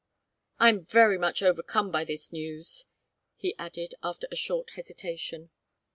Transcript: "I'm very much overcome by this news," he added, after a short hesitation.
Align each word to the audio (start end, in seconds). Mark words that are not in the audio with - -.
"I'm 0.57 0.83
very 0.85 1.19
much 1.19 1.43
overcome 1.43 1.91
by 1.91 2.05
this 2.05 2.33
news," 2.33 2.85
he 3.35 3.53
added, 3.59 3.93
after 4.01 4.25
a 4.31 4.35
short 4.35 4.71
hesitation. 4.71 5.51